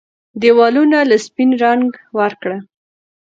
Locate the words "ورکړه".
2.19-2.57